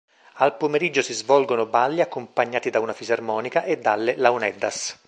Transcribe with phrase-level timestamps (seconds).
[0.37, 4.99] Al pomeriggio si svolgono balli accompagnati da una fisarmonica e dalle launeddas.